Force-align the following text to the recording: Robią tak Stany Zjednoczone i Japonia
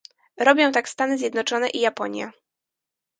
Robią 0.37 0.71
tak 0.71 0.89
Stany 0.89 1.17
Zjednoczone 1.17 1.69
i 1.69 1.79
Japonia 1.79 2.31